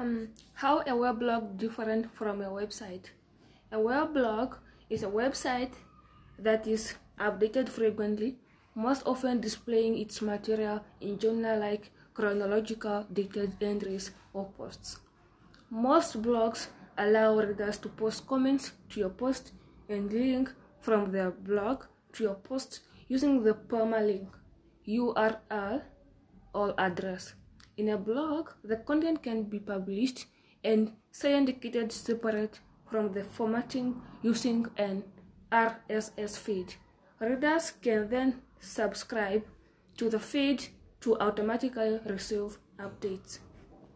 Um, 0.00 0.28
how 0.54 0.80
a 0.86 0.96
web 0.96 1.20
weblog 1.20 1.58
different 1.58 2.10
from 2.14 2.40
a 2.40 2.48
website? 2.48 3.12
A 3.70 3.78
web 3.78 4.14
weblog 4.14 4.56
is 4.88 5.02
a 5.02 5.12
website 5.12 5.72
that 6.38 6.66
is 6.66 6.94
updated 7.18 7.68
frequently, 7.68 8.38
most 8.74 9.02
often 9.04 9.42
displaying 9.42 9.98
its 9.98 10.22
material 10.22 10.80
in 11.02 11.18
journal-like 11.18 11.90
chronological 12.14 13.04
detailed 13.12 13.52
entries 13.60 14.12
or 14.32 14.46
posts. 14.56 15.00
Most 15.68 16.22
blogs 16.22 16.68
allow 16.96 17.38
readers 17.38 17.76
to 17.84 17.90
post 17.90 18.26
comments 18.26 18.72
to 18.88 19.00
your 19.00 19.10
post 19.10 19.52
and 19.90 20.10
link 20.10 20.50
from 20.80 21.12
their 21.12 21.30
blog 21.30 21.84
to 22.14 22.22
your 22.22 22.36
post 22.36 22.80
using 23.08 23.44
the 23.44 23.52
permalink 23.52 24.28
URL 24.88 25.82
or 26.54 26.74
address. 26.78 27.34
In 27.76 27.88
a 27.88 27.96
blog, 27.96 28.50
the 28.62 28.76
content 28.76 29.22
can 29.22 29.44
be 29.44 29.58
published 29.58 30.26
and 30.62 30.92
syndicated 31.12 31.92
separate 31.92 32.60
from 32.90 33.12
the 33.12 33.24
formatting 33.24 34.02
using 34.22 34.66
an 34.76 35.04
RSS 35.50 36.36
feed. 36.36 36.74
Readers 37.20 37.72
can 37.82 38.08
then 38.08 38.42
subscribe 38.60 39.44
to 39.96 40.08
the 40.08 40.18
feed 40.18 40.68
to 41.00 41.18
automatically 41.18 42.00
receive 42.04 42.58
updates. 42.78 43.38